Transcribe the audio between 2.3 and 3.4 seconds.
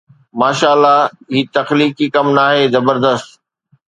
ناهي. زبردست